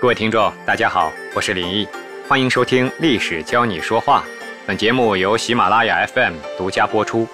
[0.00, 1.86] 各位听众，大家好，我是林毅，
[2.26, 4.24] 欢迎收听《历史教你说话》。
[4.66, 7.28] 本节目由喜马拉雅 FM 独家播出。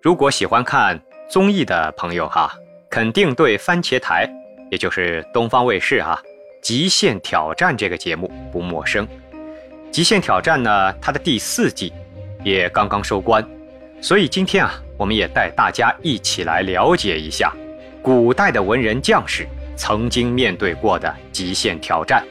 [0.00, 0.98] 如果喜欢看
[1.28, 2.50] 综艺的朋友哈，
[2.88, 4.26] 肯定对番茄台，
[4.70, 6.18] 也就是东方卫视啊
[6.62, 9.06] 《极限挑战》这个节目不陌生。
[9.90, 11.92] 《极限挑战》呢，它的第四季
[12.42, 13.46] 也刚刚收官，
[14.00, 17.54] 所以今天啊，我们也带大家一起来了解一下。
[18.02, 22.24] 古代的文人将士曾经面对过的极限挑战，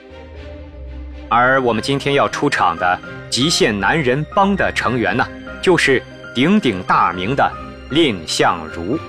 [1.29, 5.25] 而我们今天要出场的极限男人帮的成员呢，
[5.61, 6.03] 就是
[6.35, 7.49] 鼎鼎大名的
[7.89, 8.99] 蔺相如。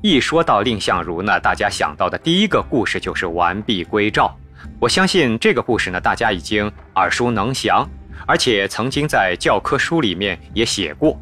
[0.00, 4.34] 一说到蔺相如呢，大家想到的第一个故事就是完璧归赵。
[4.80, 7.86] 我相信这个故事呢，大家已经耳熟能详，
[8.26, 11.20] 而且曾经在教科书里面也写过。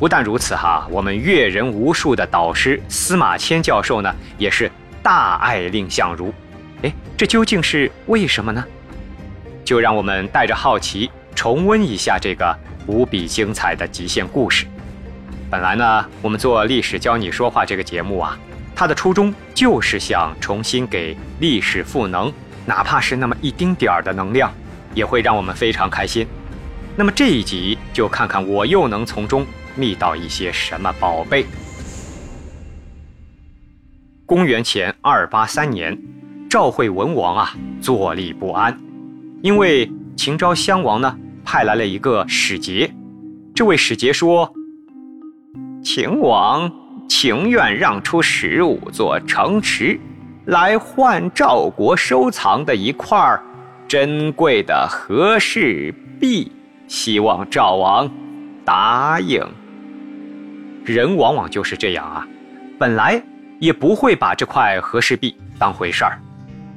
[0.00, 4.72] 不但如此哈，我们阅人无数的导师司马迁教授呢，也是
[5.02, 6.32] 大爱蔺相如。
[6.82, 8.64] 哎，这究竟是为什么呢？
[9.62, 14.64] 就让我们带着好奇重温一下这个无比精彩的极限故事。
[15.50, 18.38] 本来呢，我们做历史教你说话这个节目啊，
[18.74, 22.32] 它的初衷就是想重新给历史赋能，
[22.64, 24.50] 哪怕是那么一丁点儿的能量，
[24.94, 26.26] 也会让我们非常开心。
[26.96, 29.46] 那么这一集就看看我又能从中。
[29.80, 31.46] 觅到一些什么宝贝？
[34.26, 35.98] 公元前二八三年，
[36.50, 38.78] 赵惠文王啊坐立不安，
[39.42, 42.92] 因为秦昭襄王呢派来了一个使节。
[43.54, 44.52] 这位使节说
[45.82, 46.70] ：“秦王
[47.08, 49.98] 情愿让出十五座城池，
[50.44, 53.18] 来换赵国收藏的一块
[53.88, 56.52] 珍贵的和氏璧，
[56.86, 58.10] 希望赵王
[58.62, 59.42] 答应。”
[60.92, 62.26] 人往往就是这样啊，
[62.78, 63.22] 本来
[63.58, 66.18] 也不会把这块和氏璧当回事儿，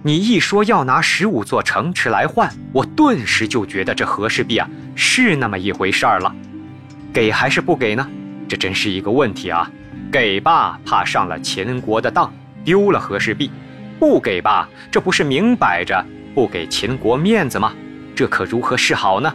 [0.02, 6.34] 你一说要拿十五座城池来换，我顿时就觉得这和氏璧啊是那么一回事儿了。
[7.14, 8.08] 给还是不给呢？
[8.48, 9.70] 这真是一个问题啊。
[10.12, 12.32] 给吧，怕上了秦国的当，
[12.64, 13.50] 丢了和氏璧；
[14.00, 16.06] 不给吧，这不是明摆着
[16.36, 17.74] 不给秦国面子吗？
[18.16, 19.34] 这可如何是好呢？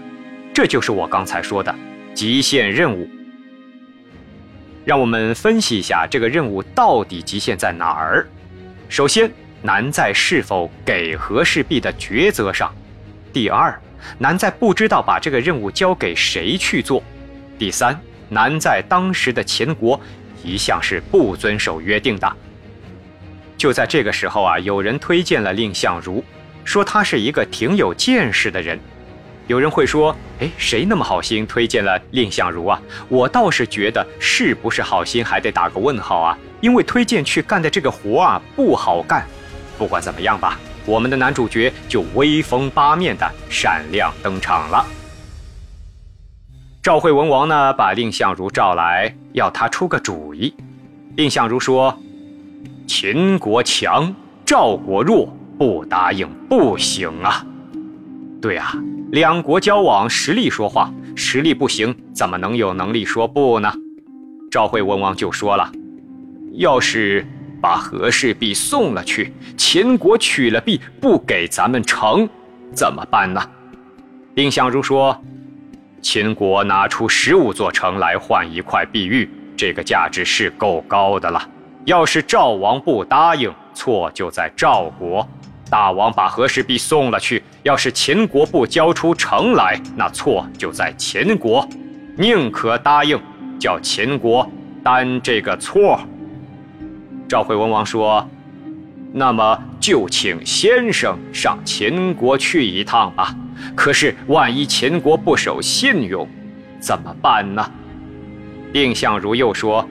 [0.55, 1.75] 这就是我刚才说的
[2.15, 3.09] 极限任务。
[4.89, 8.27] 让我们分析一下这个任务到底极限在哪儿。
[8.89, 12.71] 首先，难在是否给和氏璧的抉择上；
[13.31, 13.79] 第二，
[14.17, 17.03] 难在不知道把这个任务交给谁去做；
[17.59, 18.01] 第三，
[18.31, 20.01] 难在当时的秦国
[20.43, 22.37] 一向是不遵守约定的。
[23.59, 26.25] 就在这个时候啊，有人推荐了蔺相如，
[26.65, 28.81] 说他是一个挺有见识的人。
[29.49, 39.27] 有人会说：“哎，谁那么好心推荐了蔺相如啊？”我倒是觉得是不是好心还得打个问号啊，因为推荐去干的这个活啊不好干。
[39.79, 44.85] 不管怎么样吧，我们的男主角就威风八面的闪亮登场了。
[46.83, 50.55] 赵惠文王呢，把蔺相如召来，要他出个主意。
[51.17, 51.99] 蔺相如说
[52.87, 57.47] ：“秦国强，赵国弱，不答应不行啊。”
[58.43, 58.75] 对啊。
[59.11, 63.73] 两国交往，实力说话，实力不行，怎么能有能力说不呢？
[64.51, 65.73] 赵惠文王就说了
[66.53, 67.27] ：“要是
[67.59, 72.29] 把和氏璧送了去，秦国取了璧不给咱们城，
[72.75, 73.41] 怎么办呢？”
[74.37, 75.19] 蔺相如说
[76.03, 79.27] ：“秦国拿出十五座城来换一块碧玉，
[79.57, 81.49] 这个价值是够高的了。
[81.87, 85.27] 要是赵王不答应，错就在赵国。”
[85.71, 91.69] 大王把和氏璧送了去，要是秦国不交出城来，那错就在秦国。
[92.17, 93.21] 宁可答应，
[93.61, 94.51] 叫秦国
[94.83, 96.01] 担这个错。
[97.29, 98.27] 赵惠文王说
[99.13, 103.35] ：“那么就请先生上秦国去一趟吧。
[103.75, 106.27] 可是万一秦国不守信用，
[106.81, 107.71] 怎么办呢？”
[108.73, 109.87] 蔺相如又说。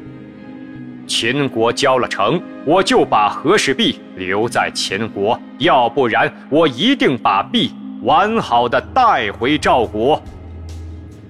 [1.07, 7.73] 秦国交了城，我就把和氏璧留在秦国；要不然，我一定把璧
[8.03, 10.21] 完好的带回赵国。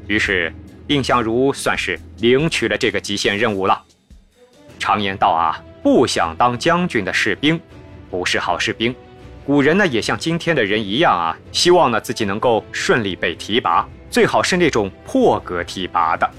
[0.08, 0.52] 于是，
[0.88, 3.82] 蔺相如算是领取了这个极限任务了。
[4.80, 7.60] 常言道啊，不想当将军的士兵，
[8.10, 8.94] 不是好士兵。
[9.46, 16.30] 古人呢，也像今天的人一样啊，希望呢自己能够顺利被提拔，最好是那种破格提拔的。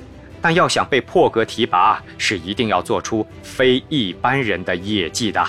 [0.41, 5.45] 但要想被破格提拔，是一定要做出非一般人的业绩的。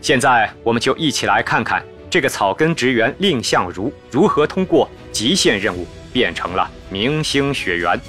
[0.00, 8.00] 现在，我们就一起来看看这个草根职员蔺相如如何通过极限任务变成了明星学员。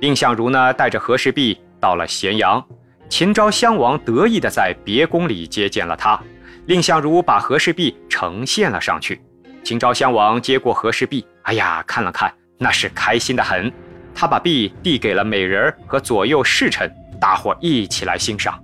[0.00, 2.64] 蔺相如呢，带着和氏璧到了咸阳，
[3.08, 6.20] 秦昭襄王得意地在别宫里接见了他，
[6.66, 9.20] 蔺相如把和氏璧呈现了上去。
[9.62, 13.72] 秦昭襄王接过和氏璧，哎呀，看了看，那是开心的很。
[14.14, 16.90] 他把璧递给了美人和左右侍臣，
[17.20, 18.58] 大伙一起来欣赏。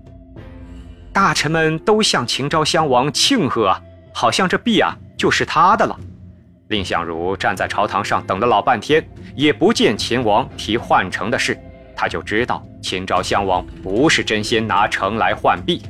[1.13, 3.81] 大臣们都向秦昭襄王庆贺啊，
[4.15, 5.99] 好像这璧啊就是他的了。
[6.69, 9.05] 蔺相如站在朝堂上等了老半天，
[9.35, 11.59] 也不见秦王提换城的事，
[11.97, 15.83] 他就知道秦昭襄王不是真心拿城来换璧，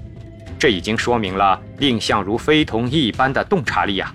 [0.58, 4.10] 这已经说明了蔺相如非同一般的洞察力呀。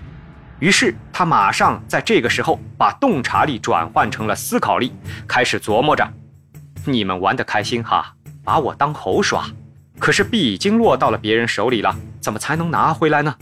[0.58, 4.92] 于是他马上在这个时候把洞察力转换成了思考力，
[5.26, 6.06] 开始琢磨着：
[6.84, 8.12] 你们玩得开心哈，
[8.44, 9.46] 把我当猴耍。
[9.98, 13.34] 可是币已经落到了别人手里了，怎么才能拿回来呢？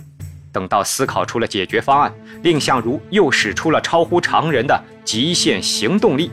[0.53, 6.31] 等到思考出了解决方案，蔺相如又使出了超乎常人的极限行动力。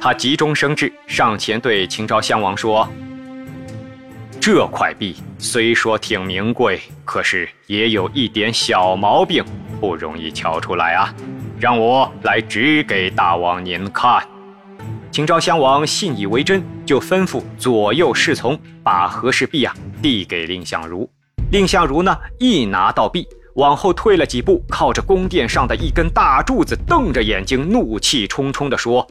[0.00, 2.88] 他急中生智，上前对秦昭襄王说
[4.40, 9.44] ：“这块币虽说挺名贵，可是也有一点小毛病，
[9.80, 11.14] 不容易瞧出来啊。
[11.58, 14.22] 让我来指给大王您看。”
[15.10, 19.72] 秦昭襄王信以为真，就吩咐左右侍从把和氏璧啊
[20.02, 21.08] 递给蔺相如。
[21.52, 29.06] 蔺相如呢，一拿到璧，往后退了几步，靠着宫殿上的一根大柱子，瞪着眼睛，怒气冲冲地说：“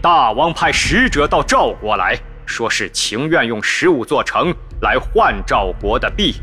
[0.00, 2.16] 大王派使者到赵国来
[2.46, 6.36] 说是情愿用十五座城来换赵国的璧，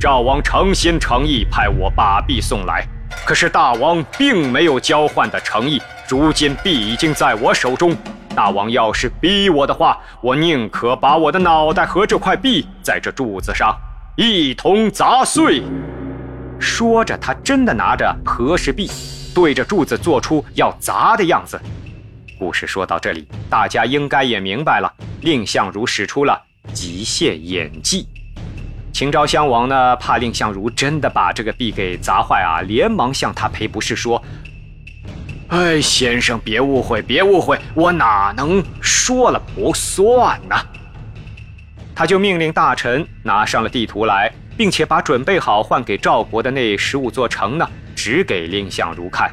[0.00, 2.86] 赵王诚心诚意派我把璧送来。”
[3.24, 7.96] 可是大王并没有交换的诚意，如今币已经在我手中。
[8.34, 13.76] 大王要是逼我的话，我宁可把我的脑袋和这块币在这柱子上
[14.16, 15.62] 一同砸碎。
[16.60, 18.88] 说着，他真的拿着和氏璧，
[19.34, 21.60] 对着柱子做出要砸的样子。
[22.38, 24.92] 故事说到这里，大家应该也明白了，
[25.22, 26.40] 蔺相如使出了
[26.72, 28.06] 极限演技。
[28.98, 34.20] 秦昭襄王呢，怕蔺相如真的把这个璧给砸坏啊，连忙向他赔不是，说
[35.46, 40.56] ：“哎，先生别误会，别误会，我哪能说了不算呢？”
[41.94, 49.32] 他就命令大臣拿上了地图来，并且把准备好换给赵国的那十五座城呢，指给蔺相如看。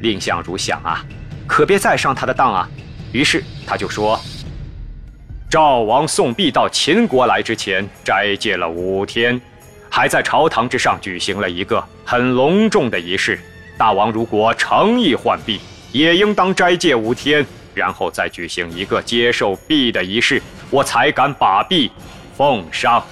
[0.00, 1.04] 蔺相如想啊，
[1.46, 2.68] 可别再上他的当啊，
[3.12, 4.20] 于是他就说。
[5.56, 9.40] 赵王送璧到秦国来之前，斋戒了五天，
[9.88, 13.40] 还在朝堂之上举行了一个很隆重的仪式。
[13.78, 15.58] 大王如果诚意换璧，
[15.92, 17.42] 也应当斋戒五天，
[17.72, 21.90] 然后再举行一个接受璧的仪式，我才敢把璧
[22.36, 23.02] 奉上。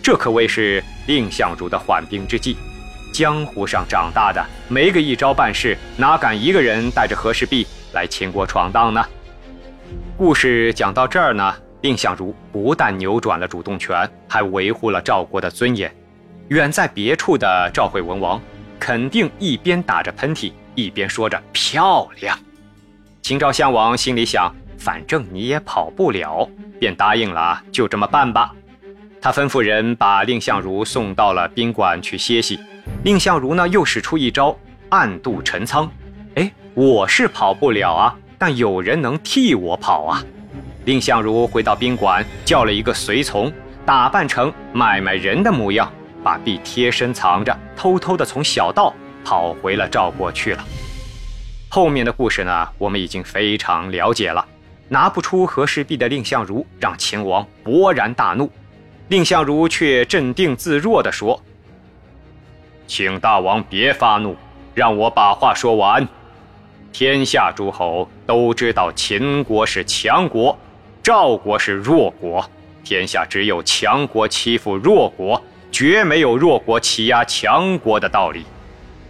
[0.00, 2.56] 这可谓是蔺相如的缓兵之计。
[3.12, 9.04] 江湖上长大的，没个一招半式，哪敢一个人带着和氏璧来秦国闯荡呢？
[10.18, 15.94] 故事讲到这儿呢，蔺相如不但扭转了主动权，还维护了赵国的尊严。
[16.48, 18.40] 远在别处的赵惠文王
[18.80, 22.38] 肯定一边打着喷嚏，一边说着漂亮。
[23.20, 26.48] 秦昭襄王心里想，反正你也跑不了，
[26.80, 28.54] 便答应了，就这么办吧。
[29.20, 32.58] 他吩咐人把蔺相如送到了宾馆去歇息。
[33.04, 34.56] 蔺相如呢，又使出一招
[34.88, 35.90] 暗度陈仓。
[36.36, 38.16] 哎，我是跑不了啊。
[38.38, 40.22] 但有人能替我跑啊！
[40.84, 43.52] 蔺相如回到宾馆，叫了一个随从，
[43.84, 45.90] 打扮成买卖人的模样，
[46.22, 50.64] 把璧贴身藏着，偷偷的从小道跑回了赵国去了。
[51.68, 54.46] 后面的故事呢，我们已经非常了解了。
[54.88, 58.48] 拿不出和氏璧的蔺相如，让秦王勃然大怒。
[59.08, 61.42] 蔺相如却镇定自若地说
[62.86, 64.36] ：“请大王别发怒，
[64.74, 66.06] 让我把话说完。”
[66.92, 70.58] 天下诸侯都知道秦国是强国，
[71.02, 72.48] 赵国是弱国。
[72.82, 78.46] 天下只有强国欺负弱国，绝没有弱国欺压强国的道理。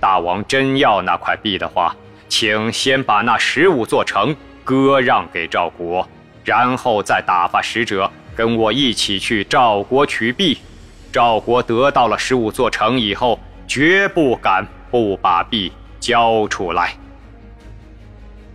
[0.00, 1.94] 大王真要那块璧的话，
[2.28, 6.08] 请先把那十五座城割让给赵国，
[6.44, 10.58] 然后再打发使者跟我一起去赵国取璧。
[11.12, 16.94] 赵国得到了十五座城以后，绝不敢不把璧交出来。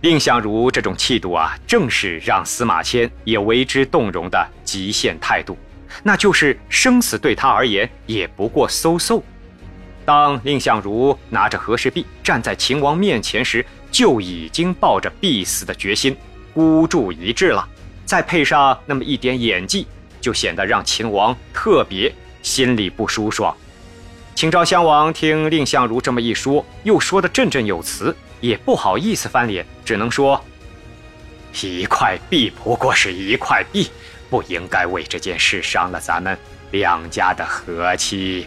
[0.02, 5.56] 蔺相如这种气度啊，正是让司马迁也为之动容的极限态度，
[6.02, 9.22] 那就是生死对他而言也不过嗖嗖。
[10.04, 16.16] 当蔺相如拿着和氏璧站在秦王面前时，就已经抱着必死的决心，
[16.52, 17.64] 孤注一掷了。
[18.04, 19.86] 再配上那么一点演技，
[20.20, 23.56] 就显得让秦王特别心里不舒爽。
[24.34, 28.12] 秦昭襄王听蔺相如这么一说，又说得振振有词。
[28.42, 30.44] 也不好意思翻脸，只能说
[31.62, 33.88] ：“一块璧不过是一块璧，
[34.28, 36.36] 不应该为这件事伤了咱们
[36.72, 38.46] 两家的和气。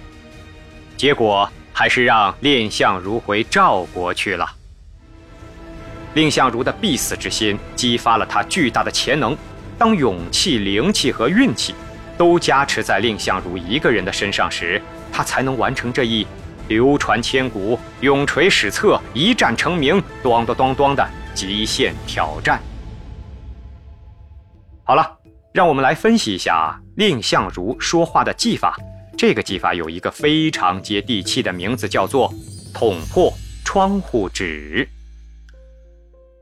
[0.98, 4.46] 结果还是让蔺相如回赵国去了。
[6.14, 9.36] 蔺相如的必死之心激发了他巨大的潜能，
[9.78, 11.74] 当勇气、灵气和运气
[12.18, 16.28] 都加持在蔺相如一个人的身上时，他才能完成这一
[16.67, 22.62] 流传千古、永垂史册、一战成名、咚咚咚咚的极限挑战。
[24.84, 25.17] 好了，
[25.53, 28.77] 让我们来分析一下蔺相如说话的技法。
[29.17, 32.34] 这个技法有一个非常接地气的名字，叫做
[32.74, 34.88] “捅破窗户纸”。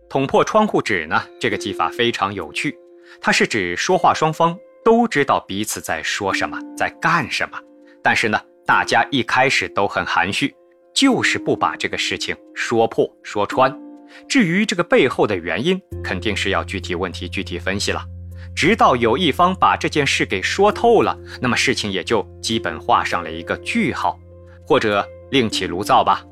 [0.10, 1.24] 捅破窗户纸呢？
[1.39, 2.75] 这个技法非常有趣，
[3.22, 7.58] 它是指说话双方都知道彼此在说什么，在干什么，
[8.03, 10.53] 但是呢，大家一开始都很含蓄，
[10.93, 13.74] 就是不把这个事情说破说穿。
[14.27, 18.03] 至于这个背后的原因，肯定是要具体问题具体分析了，
[18.55, 24.20] 直到有一方把这件事给说透了，那么事情也就基本画上了一个句号，
[24.65, 26.24] 或者另起炉灶吧。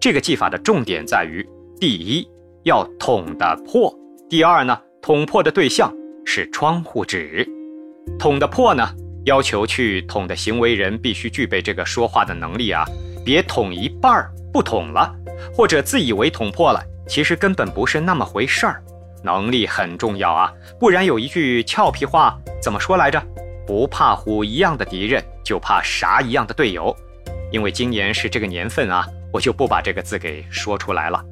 [0.00, 1.46] 这个技法的重点在于，
[1.80, 2.28] 第一。
[2.64, 3.90] 要捅得破。
[4.28, 5.90] 第二呢，捅破的对象
[6.26, 7.48] 是窗户纸。
[8.18, 8.90] 捅得破呢，
[9.28, 12.84] 要求去捅的行为人必须具备这个说话的能力啊，
[13.24, 15.14] 别捅一半儿不捅了，
[15.54, 18.82] 或者自以为捅破了，其实根本不是那么回事儿。
[19.22, 23.22] 能力很重要啊，不然有一句俏皮话怎么说来着？
[23.66, 26.96] 不怕虎一样的敌人，就怕啥一样的队友。
[27.52, 31.22] 因为今年是这个年份啊，我就不把这个字给说出来了。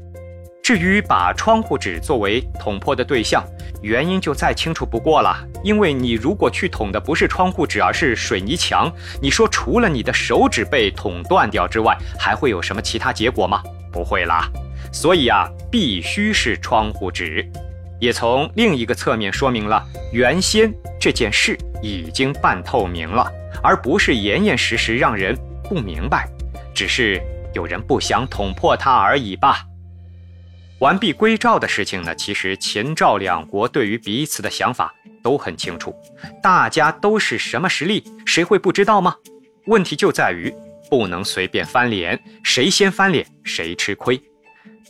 [0.67, 3.41] 至于把窗户纸作为捅破的对象，
[3.83, 5.33] 原因就再清楚不过了。
[5.63, 8.93] 因为你如果去捅的不是窗户纸，而是水泥墙，
[9.23, 13.63] 你说除了你的手指被捅断掉之外，还会有什么其他结果吗？
[13.93, 14.51] 不会啦。
[14.93, 17.49] 所以啊，必须是窗户纸，
[18.01, 19.81] 也从另一个侧面说明了
[20.13, 23.31] 原先这件事已经半透明了，
[23.63, 25.33] 而不是严严实实让人
[25.63, 26.29] 不明白，
[26.75, 27.23] 只是
[27.55, 29.65] 有人不想捅破它而已吧。
[30.81, 35.95] 完璧归赵的事情呢，其实秦赵两国对于彼此的想法都很清楚，
[36.43, 39.17] 大家都是什么实力，谁会不知道吗？
[39.67, 40.53] 问题就在于
[40.91, 44.21] 不能随便翻脸，谁先翻脸谁吃亏。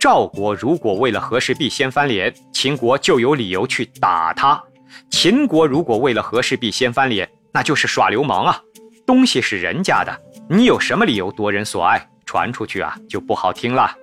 [0.00, 4.60] 赵国如果为了和氏璧先翻脸，秦国就有理由去打他；
[5.08, 8.60] 秦国如果为了和氏璧先翻脸，那就是耍流氓啊！
[9.06, 12.04] 东西是人家的，你有什么理由夺人所爱？
[12.26, 13.96] 传出去啊，就不好听了。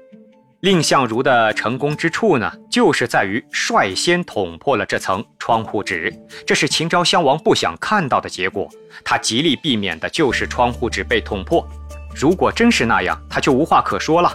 [0.63, 6.09] 蔺相如的成功之处呢，就是在于率先捅破了这层窗户纸，
[6.47, 8.65] 这是秦昭襄王不想看到的结果。
[9.03, 11.67] 他极力避免的就是窗户纸被捅破。
[12.15, 14.33] 如果真是那样，他就无话可说了。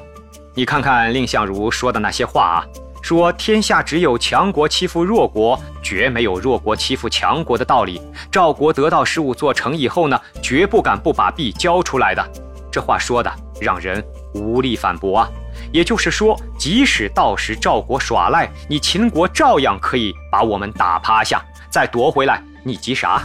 [0.54, 2.58] 你看看蔺相如说的那些话啊，
[3.00, 8.02] 说天下只有强国欺负弱国，绝没有弱国欺负强国的道理。
[8.30, 12.22] 赵国得到十五座城以后呢，绝不敢不把币交出来的。
[12.70, 13.32] 这话说的
[13.62, 14.04] 让人
[14.34, 15.30] 无力反驳啊。
[15.72, 23.22] 也就是说，即使到时赵国耍赖，你秦国照样可以把我们打趴下，再夺回来，你急啥？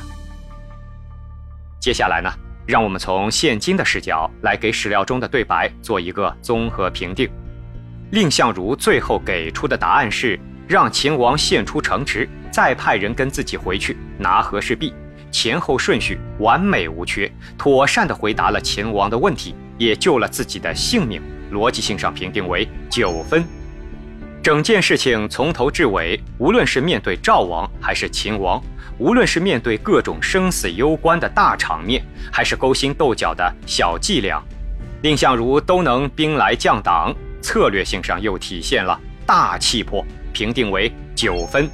[1.80, 2.30] 接下来呢，
[2.66, 7.30] 让我们从现今的视角来给史料中的对白做一个综合评定。
[8.12, 14.94] 蔺相如最后给出的答案是让秦王献出城池，再派人跟自己回去拿和氏璧，
[15.32, 21.22] 前后顺序完美无缺，妥善地回答了秦王的问题，也救了自己的性命。
[21.54, 23.46] 逻辑性上评定为九分。
[24.42, 28.62] 整件事情从头至尾，无论是面对赵王还是秦王，
[28.98, 34.44] 无论是面对各种生死攸关的大场面，还是勾心斗角的小伎俩，
[35.02, 41.70] 蔺相如都能兵来将挡，策略性上又体现了大气魄，评定为九分。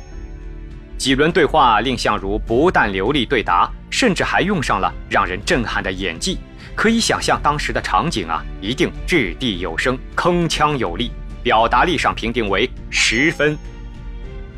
[0.96, 6.38] 几轮对话，蔺相如不但流利对答，甚至还用上了让人震撼的演技。
[6.80, 11.12] 可以想象当时的场景啊，一定掷地有声，铿锵有力，
[11.44, 13.58] 表达力上评定为十分。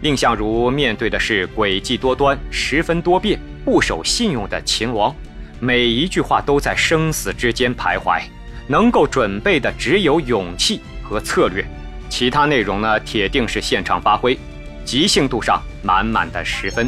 [0.02, 5.16] 蔺相如面对的是诡计多端、十分多变、不守信用的秦王，
[5.60, 8.22] 每一句话都在生死之间徘徊，
[8.68, 11.66] 能够准备的只有勇气和策略，
[12.08, 14.38] 其他内容呢，铁定是现场发挥，
[14.86, 16.88] 即兴度上满满的十分。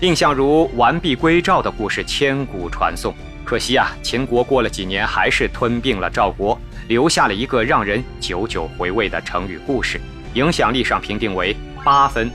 [0.00, 3.14] 蔺相如完璧归赵的故事千古传颂。
[3.44, 6.58] 可惜啊，秦国过了几年还是吞并了赵国，
[6.88, 10.00] 留下了一个让人久久回味的成语故事，
[10.34, 12.30] 影响力上评定为八分。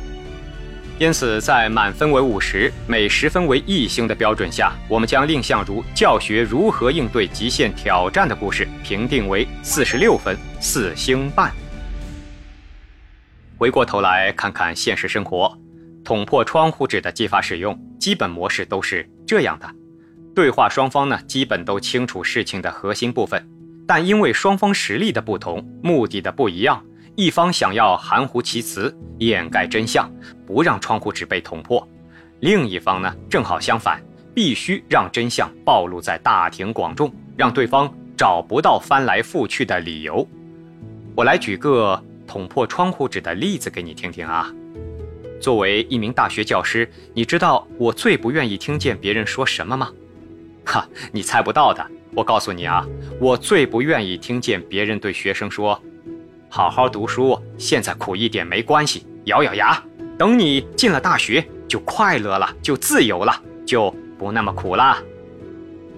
[1.00, 11.52] 因此，在满分为五十，每十分为一星的标准下，我们将蔺相如教学如何应对极限挑战的故事评定为四十六分，四星半。
[13.58, 15.58] 回过头来看看现实生活。
[16.04, 19.70] 捅破窗户纸的技法使用基本模式都是这样的：
[20.38, 23.44] 对话双方呢，基本都清楚事情的核心部分，
[23.88, 26.80] 但因为双方实力的不同，目的的不一样，
[27.16, 30.08] 一方想要含糊其辞，掩盖真相，
[30.46, 31.84] 不让窗户纸被捅破；
[32.42, 34.00] 另一方呢，正好相反，
[34.36, 40.24] 必须让真相暴露在大庭广众，让对方找不到翻来覆去的理由。
[41.16, 44.54] 我来举个捅破窗户纸的例子给你听听啊。
[45.42, 49.92] 作为一名大学教师，你知道我最不愿意听见别人说什么吗？
[50.70, 51.86] 哈，你猜不到的。
[52.14, 52.86] 我告诉你啊，
[53.22, 55.82] 我最不愿意听见别人对学生说
[56.50, 59.82] ：“好好读书，现在苦一点没关系，咬咬牙，
[60.18, 63.34] 等你进了大学就快乐了，就自由了，
[63.66, 64.98] 就不那么苦了。”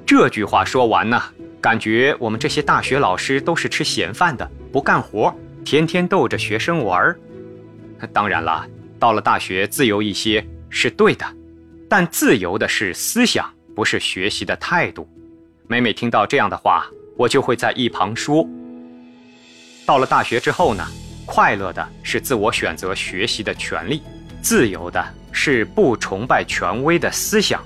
[0.06, 1.20] 这句话说完呢，
[1.60, 5.34] 感觉我们这些大学老师都是吃闲饭的，不干活，
[5.66, 7.16] 天天逗着学生玩。
[8.14, 8.66] 当然了。
[9.00, 11.26] 到了大学，自由一些是对的，
[11.88, 13.50] 但自由的是思想，
[13.80, 15.08] 不是学习的态度。
[15.66, 18.46] 每每听到这样的话，我就会在一旁说：
[19.86, 20.86] 到了大学之后呢，
[21.26, 24.02] 快乐的是自我选择学习的权利，
[24.42, 27.64] 自由的是不崇拜权威的思想。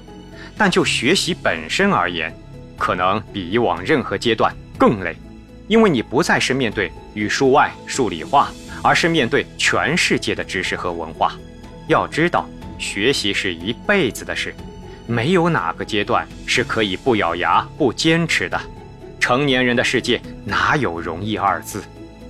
[0.56, 2.32] 但就学习本身而言，
[2.78, 5.16] 可能比以往任何阶段更累，
[5.68, 8.52] 因为你不再是面对语数外、数理化。
[8.84, 11.34] 而是面对全世界的知识和文化，
[11.88, 14.54] 要知道，学习是一辈子的事，
[15.08, 18.60] 没有哪个阶段是可以不咬牙不坚持的。
[19.20, 21.84] 成年人的世界哪有容易二字？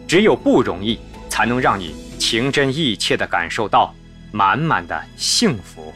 [0.08, 1.00] 只有不容易，
[1.30, 3.94] 才能让你情真意切地感受到
[4.32, 5.94] 满满的幸福。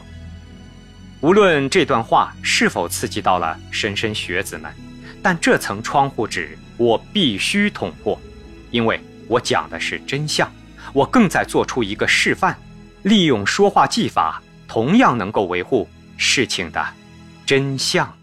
[1.20, 4.72] 无论这段话是否刺激到了莘莘学子们，
[5.22, 8.20] 但这层窗户纸我必须捅破，
[8.70, 9.00] 因为。
[9.30, 10.50] 我讲的是真相，
[10.94, 12.56] 我更在做出一个示范，
[13.02, 15.86] 利用说话技法，同样能够维护
[16.18, 16.86] 事情的
[17.46, 18.17] 真相。